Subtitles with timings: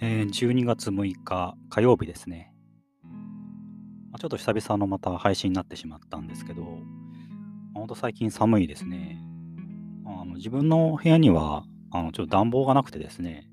[0.00, 2.52] えー12月6日火曜日ですね。
[4.10, 9.20] ま、ちょっと久々のまた配信になってしまったんですけど、まあ、ほんと最近寒いですね。
[10.04, 13.48] あの自分の部屋にはあのちょっと暖房がなくてですね、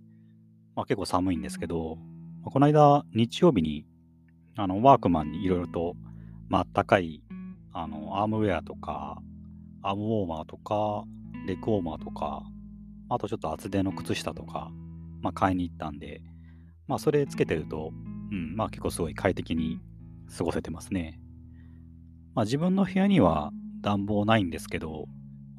[0.75, 1.97] まあ、結構寒いんですけど、
[2.43, 3.85] この間日曜日に
[4.57, 5.95] あのワークマンにいろいろと、
[6.49, 7.23] まあったかい
[7.71, 9.21] あのアームウェアとか、
[9.83, 11.03] アームウォーマーとか、
[11.47, 12.43] レッグウォーマーとか、
[13.09, 14.71] あとちょっと厚手の靴下とか、
[15.21, 16.21] まあ、買いに行ったんで、
[16.87, 17.91] まあ、それつけてると、
[18.31, 19.79] うん、まあ結構すごい快適に
[20.37, 21.19] 過ごせてますね。
[22.33, 25.05] まあ、自分の部屋には暖房ないんですけど、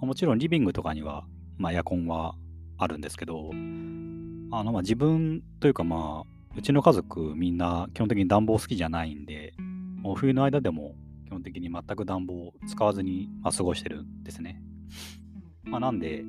[0.01, 1.25] もちろんリビングとかには、
[1.59, 2.35] まあ、エアコンは
[2.79, 9.55] あるんですけど、あのまあ自分というかまあ、うちの家族みんな基本的に暖房好きじゃないんで、
[10.03, 10.95] もう冬の間でも
[11.27, 14.63] 基本的に全く暖房を使わずに、まあ、過ごしてるんですね。
[15.65, 16.25] まあ、なんで、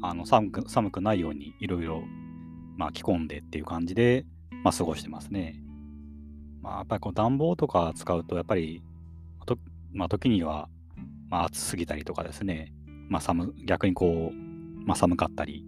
[0.00, 2.02] あの寒く寒くないようにいろいろ
[2.78, 4.24] まあ着込んでっていう感じで、
[4.64, 5.60] まあ、過ごしてますね。
[6.62, 8.82] まあ、やっぱりこう暖房とか使うと、やっぱり、
[9.46, 9.58] と
[9.92, 10.68] まあ、時には、
[11.28, 12.72] まあ、暑すぎたりとかですね、
[13.08, 15.64] まあ、寒逆にこう、まあ、寒かったり、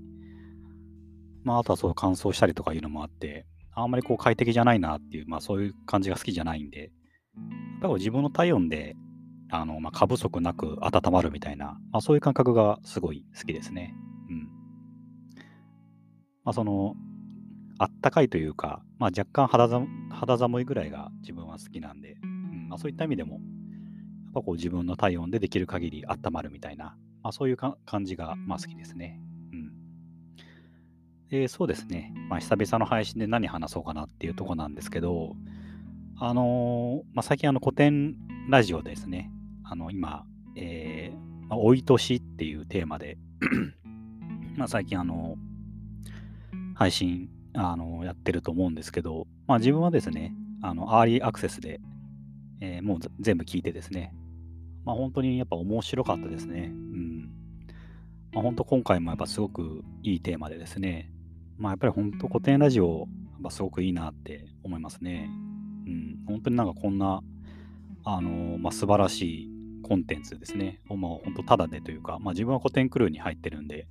[1.44, 6.90] まあ、あとはそう乾燥したりとかいうのもあって、あんまりこう快適じゃないなっていう、まあ、そういう感じが好きじゃないんで、やっ
[7.82, 8.96] ぱり自分の体温で、
[9.52, 13.94] あのまあ、過不足なく温まるみたいな、まあ、そういう感覚がすごい好きですね。
[16.44, 16.94] まあ、その、
[17.78, 29.18] あったかいというか、まあ、若干肌寒肌寒いぐらいが自分は好きなんで、うんまあ、そういった意味でも、やっぱこう自分の体温でできる限り温まるみたいな、まあ、そういうか感じがまあ好きですね。
[29.52, 29.72] うん。
[31.30, 32.12] で、そうですね。
[32.28, 35.34] まあ、久々の配信で何話そうかなっていうとこなんですけど、
[36.18, 38.14] あのーまあ、最近あの古典
[38.50, 39.30] ラジオですね、
[39.64, 43.16] あの今、えーまあ、老い年っていうテーマで
[44.56, 45.36] まあ最近あの
[46.80, 51.78] 配信あのやってると思うんですけど、まあ、自分はですね、あのアーリーアクセスで、
[52.62, 54.14] えーもうぜ全部聞いてですね、
[54.86, 56.70] まあ、本当にやっぱ面白かったですね。
[56.72, 57.30] うん
[58.32, 61.12] まあ、本当今回もやっぱすごくいいテーマでですね、
[61.58, 65.28] まあ、やっぱり本当古典ラジオ、やっぱすごくいいなって思いますね。
[65.86, 67.20] うん、本当になんかこんな、
[68.04, 69.50] あのまあ、素晴らしい
[69.82, 70.80] コンテンツですね。
[70.88, 73.86] まあ、本当ただでというか、まあ、自分は古典クルーに入ってるんで、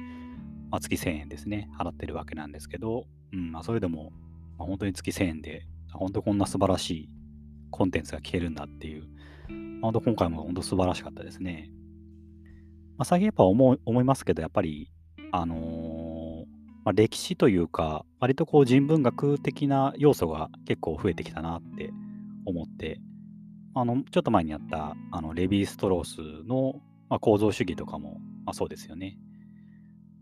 [0.70, 4.12] まあ、月1000円ですね、払ってるわけなんですけど、うんまあ、それでも、
[4.58, 7.10] まあ、本当に月1000円で、本当こんな素晴らしい
[7.72, 9.04] コンテンツが聞けるんだっていう、
[9.82, 11.72] まあ、本当今回も本当素晴らしかったですね。
[12.98, 14.92] まあ、最近やっぱ思思いますけど、やっぱり、
[15.32, 16.20] あのー
[16.86, 21.92] まあ、歴史というか、割とこう人文学的な要素が結構増えてきたなって
[22.46, 23.00] 思って、
[23.76, 29.18] あのちょっと前にやったあのレヴィ・ストロースの、まあ、構造主義とかも、まあ、そうですよね。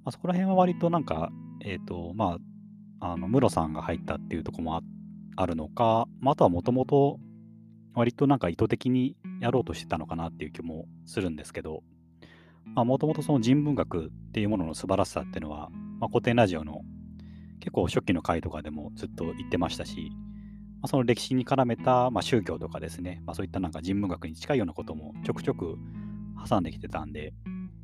[0.07, 2.37] まあ、そこら辺は割となんか、えっ、と、ま
[3.01, 4.81] あ、あの、ムロさんが入ったっていうとこもあ
[5.35, 7.19] あるのか、まあ、あとはもともと
[7.93, 11.83] 割となんか意図的にやろうとしてたのかなっていう気もするんですけど、
[12.73, 15.67] まあ、もともとその人文学っていうものの素晴らしさっていうのは、
[15.99, 16.83] まあ、古典ラジオの
[17.59, 20.09] 結構初期の回とかでもずっと言ってましたし、
[20.81, 25.77] まあ、その歴史に絡めた、まあ、宗教とかですね、まあ、そういったなんか人文学に近いようなこともちょくちょく
[26.49, 27.33] 挟んできてたんで、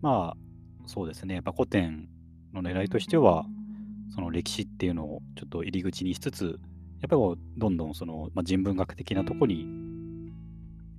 [0.02, 0.53] まあ
[0.86, 2.08] そうですね、やっぱ古典
[2.54, 3.46] の狙いとしては、
[4.14, 6.60] その歴史っていうのをちょっと入り口にしつつ、
[7.02, 7.22] やっぱり
[7.58, 9.68] どんどんその、まあ、人文学的なとこに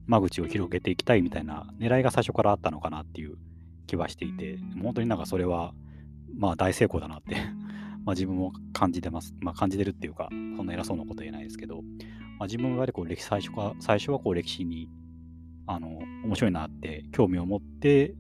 [0.07, 3.37] 間口を広げていきたいみたいな狙いが最初からあったのかなっていう
[3.87, 5.73] 気はしていて、本当になんかそれは
[6.37, 7.37] まあ大成功だなって
[8.05, 9.35] ま自分も感じてます。
[9.41, 11.83] まあ感じてるっていうか、そんな偉そうなこと言えないですけど、
[12.39, 14.89] まあ、自分はこう歴史最初か最初はこう歴史に
[15.67, 18.15] あの面白いなって興味を持って、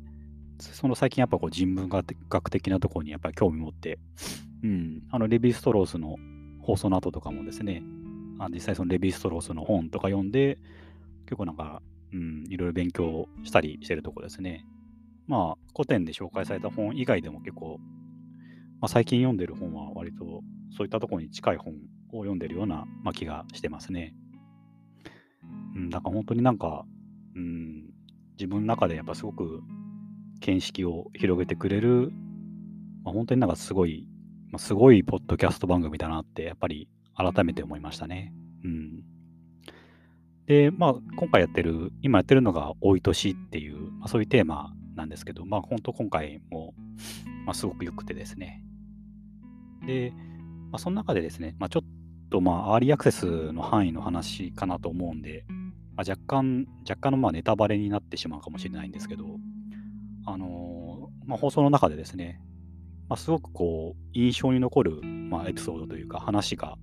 [0.72, 3.98] その最近やっぱこう人文学的なところにやっぱり興味持って、
[4.62, 6.16] うん、あのレヴィ・ストロースの
[6.62, 7.82] 放送の後とかもですね、
[8.38, 10.58] あ実際そのレヴィ・ストロースの本とか読んで、
[11.26, 11.82] 結構なんか、
[12.12, 14.64] うん、いろいろ勉強したりしてるとこですね。
[15.26, 17.78] まあ古典で紹介された本以外でも結構、
[18.80, 20.42] まあ、最近読んでる本は割と
[20.76, 21.74] そういったところに近い本
[22.12, 24.14] を読んでるような、まあ、気がしてますね。
[25.74, 26.84] うん、だから本当になんか、
[27.34, 27.90] うん、
[28.38, 29.62] 自分の中でやっぱすごく
[30.40, 32.12] 見識を広げてくれる、
[33.04, 34.06] まあ、本当になんかすごい、
[34.50, 38.32] まあ、すごいポッドキャスト番組だなってやっぱり改めて思いましたね。
[38.64, 39.02] うん。
[40.46, 46.74] で、まあ今回やってる、今やってるのが老い年っていう、まあ、そういうテーマなんですけど、まあ本当今回も、
[47.46, 48.62] まあ、すごく良くてですね。
[49.86, 50.12] で、
[50.70, 55.44] まあ、その中でですね、まあ、ちょっとまあアーリーアクセスの範囲の話かなと思うんで、
[55.96, 59.24] まあ、若干、若干のまあネタバレになってしまうかもしれないんですけど、
[60.26, 60.84] あのー
[61.26, 62.40] まあ、放送の中でですね、
[63.08, 66.76] まあ、すごくこう印象に残る、まあ、エピソードというか話が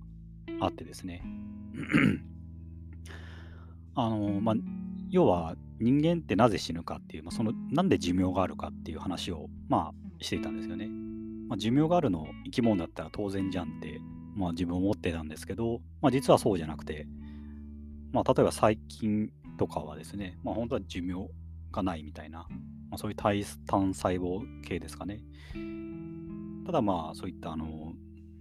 [0.60, 1.22] あってですね。
[3.94, 4.54] あの、まあ、
[5.10, 10.88] 要は人間ってなぜ死ぬかっていう、まあ、そのなんで寿命があるかっていう話を、まあ、していたんですよね。
[11.48, 14.00] まあ、寿命があるの生き物だったら当然じゃんって、
[14.34, 17.06] まあ、自分思ってたんですけど、まあ、実はそうじゃなくて、
[18.12, 21.28] まあ、例えば細菌とかはですね、まあ、本当は寿命
[21.70, 22.46] がないみたいな、
[22.92, 25.22] まあ、そういう単細胞系ですかね。
[26.66, 27.94] ただまあそういったあの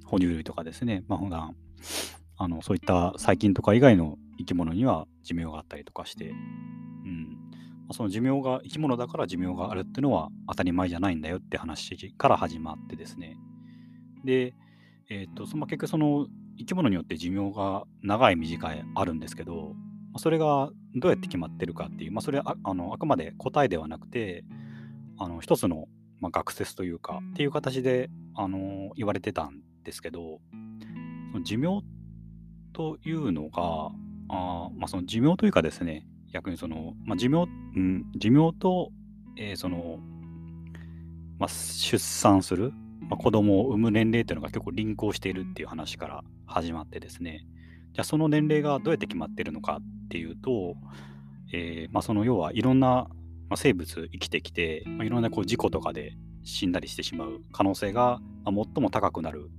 [0.06, 1.56] 哺乳類とかですね、まあ、普段
[2.38, 7.30] あのそういった細菌とか以外の生き物には寿命があったりとかして、うん。
[7.88, 13.38] まあ、その寿命が生き物だから寿命があるっていうのは当たり前じゃないんだよって話から始まってですね。
[14.25, 14.54] で、
[15.09, 16.27] えー、っとその結局その
[16.57, 19.75] 生き物によって寿命が長い短いあるんですけど
[20.18, 24.44] それがどうやって決まってるかっていう、まあ、それはあのあくまで答えではなくて
[25.18, 25.88] あの一つの、
[26.19, 30.40] まあ、学説というかっていう形であの言われてたんですけど
[31.31, 31.84] その寿命
[32.74, 33.92] というのが
[34.30, 38.92] あ、まあ、その寿命というかですね逆にその、まあ、寿命、うん、寿命と、
[39.38, 40.00] えー、その、
[41.38, 42.72] まあ、出産する、
[43.02, 47.46] まあ、子供を産む年齢っていうのが結構リンクをしているっていう話から始まってですね。
[47.94, 50.76] じゃあその年齢がどうやって決まってるのかっていうと、
[51.54, 53.08] えーまあ、その要はいろんな、ま
[53.52, 59.50] あ、生物生きてきて、まあ、いろんなこう事故とかで死んだりしてしまう可能性が、まあ、最も高くなる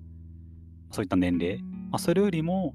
[0.91, 2.75] そういった年齢、ま、それよりも、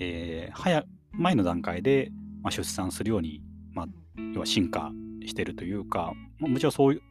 [0.00, 2.10] えー、早前の段階で、
[2.42, 3.86] ま、出産するように、ま、
[4.34, 4.92] 要は進化
[5.26, 7.02] してるというか、まあ、もちろんそういう、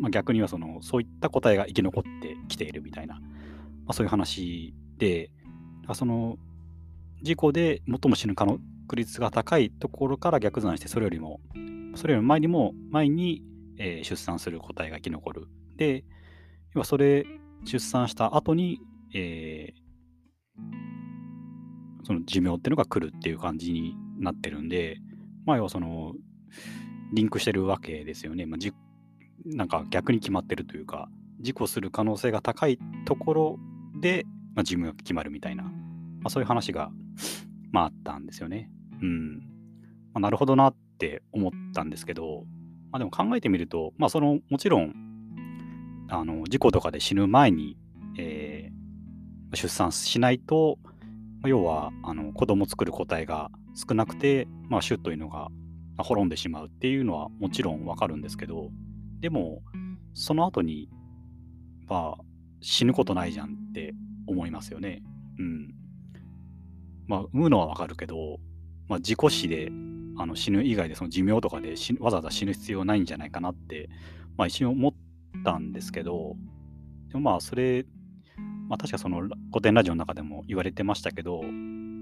[0.00, 3.20] ま、逆にはそのそういった答えが生き残ってきているみたいな、
[3.84, 5.30] ま、そういう話で
[5.92, 6.36] その
[7.22, 11.40] 事故で最も死ぬ可能確率が高いところから逆算してそれよりも
[11.96, 13.42] それより前にも前に、
[13.78, 15.48] えー、出産する個体が生き残る。
[15.76, 16.04] で
[16.74, 17.26] 要はそれ
[17.64, 18.80] 出産した後に、
[19.12, 20.62] えー、
[22.04, 24.98] その寿命っていうのが来るっていう感じになってるんで
[25.44, 26.14] まあ要はその
[27.12, 28.72] リンクしてるわけですよね、まあ、じ
[29.44, 31.08] なんか逆に決まってるというか
[31.40, 33.58] 事故する可能性が高いところ
[34.00, 34.24] で、
[34.54, 35.70] まあ、寿命が決まるみたいな、ま
[36.24, 36.90] あ、そういう話が
[37.76, 38.70] まあったんですよね。
[39.02, 39.36] うん。
[39.36, 39.42] ま
[40.14, 42.44] あ、なるほどなって思ったんですけど、
[42.90, 44.94] まあ、でも考えてみると、まあそのもちろん
[46.08, 47.76] あの事故とかで死ぬ前に、
[48.18, 50.78] えー、出産しないと、
[51.44, 55.48] 要はあの子供作る個体が少なくて、まあ、種というのが
[55.98, 58.70] 滅んでしまうっていうのはもちろんわかるんですけど
[59.20, 59.62] でも
[60.14, 60.88] その後に
[61.86, 62.22] まあ
[62.62, 63.94] 死ぬことないじゃんって
[64.26, 65.02] 思いますよね。
[65.38, 65.74] うん。
[67.06, 68.38] まあ、産むのはわかるけど、
[68.88, 69.70] まあ、事故死で
[70.18, 73.88] あの死ぬ以外でその寿命とかでわざわざ死ぬ必要ないんじゃないかなって、
[74.36, 74.94] まあ、一瞬思っ
[75.44, 76.36] たんですけど、
[77.08, 77.84] でもまあそれ、
[78.68, 81.42] まあ、確かその古典ラジオの中でも言われてましたけど、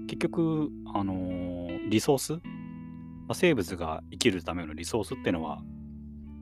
[0.07, 2.39] 結局、あのー、リソース、ま
[3.29, 5.61] あ、生物が生きるためのリソースっていうのは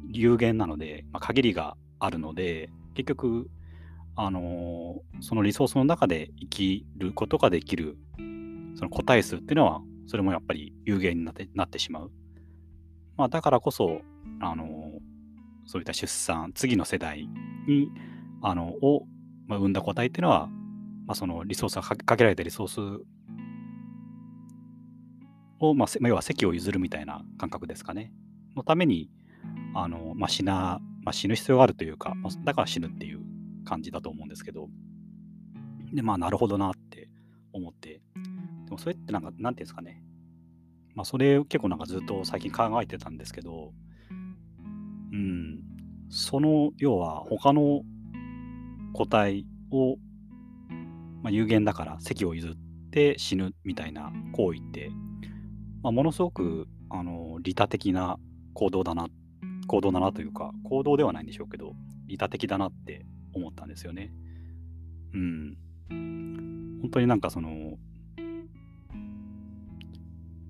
[0.10, 3.50] 有限なので、まあ、限りがあるので、結局、
[4.16, 7.98] あのー、そのリソースの中で生きることができる
[8.84, 12.12] その個体数っていうのは、それもやっぱり有限になってなってしまう。
[13.16, 14.02] まあ、だからこそ、
[14.42, 14.92] あの、
[15.66, 17.30] そういった出産、次の世代
[17.68, 17.90] に、
[18.42, 19.06] あの、を、
[19.48, 20.48] まあ、生んだ個体っていうのは、
[21.08, 23.06] まあ、そのリソースがかけられたリソース
[25.60, 28.12] を、まあ、要は席を譲るみたいな感覚ですかね。
[28.56, 29.10] のために、
[29.76, 33.22] あの、まあ、死な、まあ、死ぬ必要があるというか、まあ、だから死ぬっていう
[33.64, 34.68] 感じだと思うんですけど、
[35.94, 37.08] で、まあ、なるほどなって
[37.54, 38.02] 思って、
[38.74, 40.04] もそれってなんか、なんていうんですかね。
[40.96, 43.74] まあ、それ結構なんかずっと最近考えてたんですけど、
[45.12, 45.60] うん、
[46.10, 47.82] その、要は他の
[48.94, 49.98] 個体を、
[51.24, 52.56] まあ、有限だから席を譲っ
[52.92, 54.92] て死ぬみたいな行為って、
[55.82, 58.18] まあ、ものすごくあの利他的な
[58.54, 59.08] 行動だな、
[59.68, 61.74] 行動だなというか、行動ではないんでしょうけど、
[62.06, 64.14] 利他的だなって思ったんですよね。
[65.14, 65.58] うん。
[66.82, 67.78] 本当になんかその、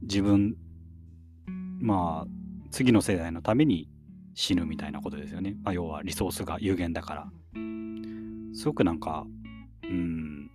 [0.04, 0.56] 自分、
[1.80, 3.90] まあ、次の世代のために
[4.36, 5.56] 死ぬみたいなことですよね。
[5.64, 7.32] まあ、要はリソースが有限だから。
[8.54, 9.26] すごくなんか、
[9.84, 10.52] うん、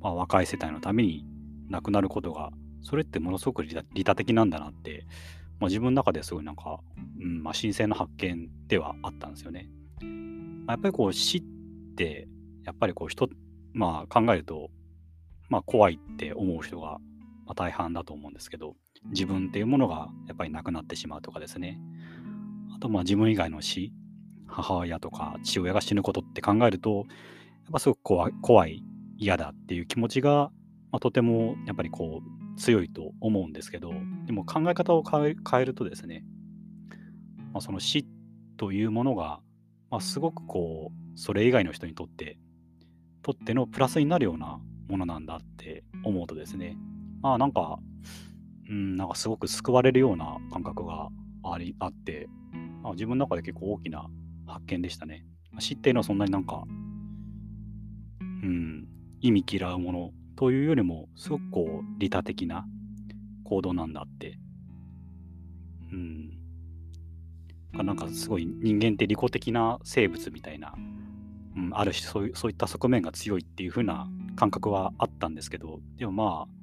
[0.00, 1.24] まあ、若い世代のために
[1.68, 2.50] 亡くなることが、
[2.82, 5.06] それってものすごく利他的なんだなって、
[5.58, 6.80] まあ、自分の中ですごいなんか、
[7.20, 9.68] うんまあ、新鮮な発見ではあったんですよね。
[10.66, 11.42] まあ、やっぱりこう死っ
[11.96, 12.28] て、
[12.64, 13.28] やっぱりこう人、
[13.72, 14.70] まあ考えると、
[15.48, 16.98] まあ怖いって思う人が
[17.50, 18.76] まあ、大半だと思うんですけど、
[19.06, 21.80] 自分っていうものがやっぱりなくなってしまうとかですね。
[22.76, 23.92] あと、まあ自分以外の死、
[24.46, 27.06] 母親とか父親が死ぬことって考えると、やっ
[27.72, 28.84] ぱすごく怖い怖い
[29.18, 30.52] 嫌だっていう気持ちが、
[30.92, 33.92] まあ、とてもやっぱりこう強いと思うんですけど
[34.26, 36.24] でも考え方を変えるとですね、
[37.52, 38.06] まあ、その死
[38.56, 39.40] というものが、
[39.90, 42.38] まあ、すごくこうそれ以外の人にとって
[43.22, 46.89] とってのプラスになるようなものなんだって思うとですねま
[47.22, 47.78] あなんか
[48.68, 51.08] うんなんかすごく救われるような感覚が
[51.42, 52.28] ありあって、
[52.84, 54.06] あ、自分の中で結構大きな
[54.46, 55.26] 発見でしたね。
[55.58, 56.64] 死っていうのはそんなになんか、
[58.20, 58.86] うん、
[59.20, 62.64] 意味嫌うものというよりも、すごくこう、利他的な
[63.44, 64.38] 行動なんだって。
[65.92, 66.30] うん。
[67.72, 70.74] なんかすごい人間って利己的な生物みたいな、
[71.56, 76.59] うん、ある種そうそういった側面が強いっていう風な感覚はあったんですけど、でもまあ、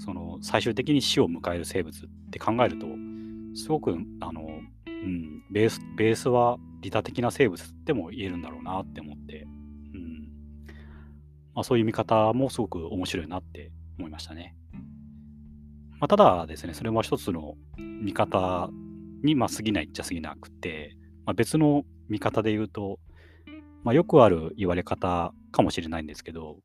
[0.00, 2.86] その最終的に死を迎える生物って考えると、
[3.54, 4.42] すごくあの、
[4.86, 9.46] うん、ベースベースは利他的な生物でも言えるんだろうなって思って、
[9.94, 10.28] うん
[11.54, 14.56] まあ、そういう見方もすごく面白いなって思いましたね。
[16.00, 18.70] まあ、ただですね、それも一つの見方
[19.22, 22.98] に、まあ、過ぎないっちゃ過ぎなくて、まあ、別の見方で言うと、
[23.84, 26.58] まあ、よくある言われ方かもしれないんですけど、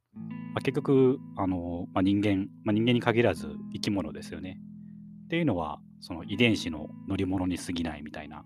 [0.53, 4.59] まあ、結局あの、まあ、人間、まあ、人間に限らず生き物ですよね。
[5.25, 8.45] っていうのはその遺伝子の乗り物に過ぎないみたいな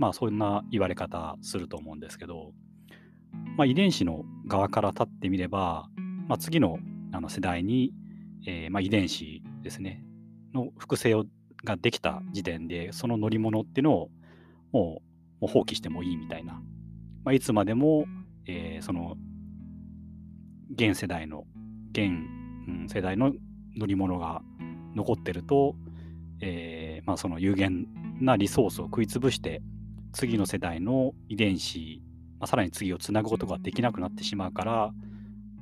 [0.00, 2.52] まあそんな言われ方すると思うんですけど、
[3.58, 5.90] まあ、遺伝子の側から立ってみれば、
[6.26, 6.78] まあ、次の
[7.12, 7.92] あの世代に、
[8.46, 10.02] えー、まあ、遺伝子ですね
[10.54, 11.24] の複製を
[11.64, 14.10] ができた時点でその乗り物っていうのを
[14.72, 15.02] も
[15.42, 16.54] う放棄してもいいみたいな、
[17.24, 18.06] まあ、いつまでも、
[18.46, 19.16] えー、その
[20.72, 21.44] 現世代の
[21.92, 22.10] 現、
[22.68, 23.32] うん、世代の
[23.76, 24.42] 乗り物が
[24.94, 25.74] 残ってると、
[26.40, 27.86] えーまあ、その有限
[28.20, 29.62] なリソースを食い潰して
[30.12, 32.02] 次の世代の遺伝子、
[32.38, 34.92] まあ、さらに次をつなぐことができなくなってしまうから、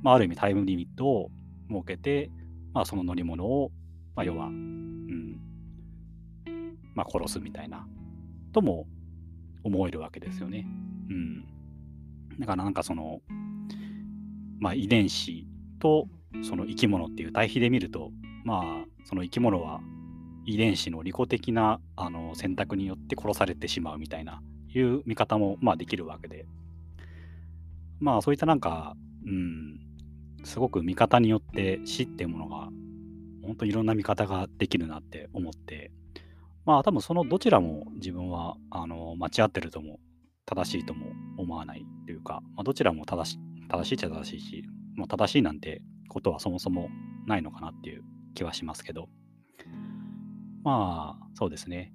[0.01, 1.31] まあ、ある意味タイムリミットを
[1.69, 2.31] 設けて、
[2.73, 3.71] まあ、その乗り物を、
[4.15, 5.39] まあ、要は、うん
[6.95, 7.87] まあ、殺すみたいな
[8.51, 8.87] とも
[9.63, 10.65] 思えるわけですよね。
[11.09, 11.45] うん、
[12.39, 13.21] だからなんかその、
[14.59, 15.47] まあ、遺伝子
[15.79, 16.07] と
[16.43, 18.11] その生き物っていう対比で見ると
[18.43, 19.79] まあその生き物は
[20.45, 24.41] 遺伝子の利己的なあの選択によって殺されてしまうみたいな
[24.73, 26.45] いう見方もまあできるわけで。
[27.99, 29.79] まあそういったなんかうん
[30.45, 32.69] すごく見方によって死っていうものが
[33.43, 35.91] 本当いろんな見方ができるなって思って。
[36.65, 39.99] まあ多分そのどちらも自分はあの間違ってるとも
[40.45, 44.63] 正しいとも思わないというか、まあ、どちらも正し正しいっちゃ正しいし
[44.95, 46.89] もう正しいなんてことはそもそも
[47.27, 49.09] ないのかなっていう気はしますけど
[50.63, 51.93] まあ、そうですね。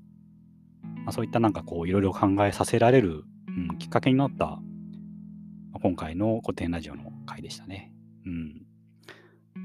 [0.82, 4.60] まあ、そういったなんかこう、いろいろ考えさせられる、うん、きっかけになった、ま
[5.74, 7.92] あ、今回の古典ラジオの回でしたね。
[8.26, 8.62] うん。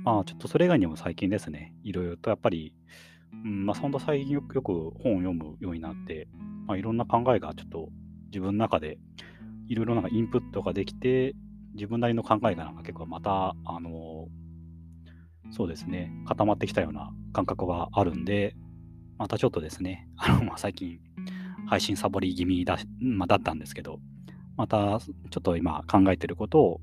[0.03, 2.73] まあ、ちょっとそれ以外にも最近ですね、いろいろとやっぱり、
[3.45, 6.27] うん、まあ、そんな最近よくよく本を読むようになって、
[6.67, 7.89] まあ、いろんな考えがちょっと
[8.25, 8.99] 自分の中で
[9.67, 11.35] いろいろなんかインプットができて、
[11.73, 14.27] 自分なりの考えがなんか結構また、あの
[15.51, 18.55] そうですね、固まってきたような感覚があるんで、
[19.17, 20.99] またちょっとですね、 あの、まあ、最近、
[21.67, 23.99] 配信サボり気味だ,、まあ、だったんですけど、
[24.57, 26.81] またちょっと今考えてることを、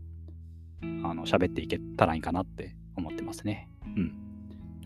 [0.83, 3.71] あの、喋っていけたらいいかなって思ってますね。
[3.85, 3.95] うん。
[3.95, 4.13] という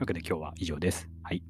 [0.00, 1.10] わけで今日は以上です。
[1.22, 1.42] はい。